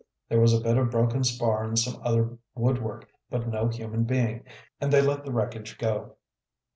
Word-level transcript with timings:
There 0.29 0.39
was 0.41 0.51
a 0.51 0.59
bit 0.61 0.79
of 0.79 0.89
broken 0.89 1.23
spar 1.23 1.63
and 1.63 1.77
some 1.77 2.01
other 2.03 2.39
woodwork, 2.55 3.07
but 3.29 3.47
no 3.47 3.67
human 3.67 4.03
being, 4.03 4.43
and 4.79 4.91
they 4.91 4.99
let 5.03 5.23
the 5.25 5.31
wreckage 5.31 5.77
go. 5.77 6.15